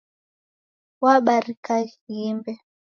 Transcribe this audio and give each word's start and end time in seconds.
Wabarika 1.03 1.73
ghimbe 1.89 2.53